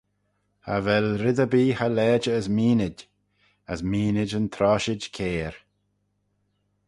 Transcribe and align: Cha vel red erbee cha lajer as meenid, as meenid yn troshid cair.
Cha 0.63 0.75
vel 0.85 1.07
red 1.23 1.39
erbee 1.45 1.75
cha 1.77 1.87
lajer 1.97 2.35
as 2.39 2.47
meenid, 2.57 2.97
as 3.71 3.79
meenid 3.91 4.31
yn 4.39 4.47
troshid 4.55 5.03
cair. 5.15 5.55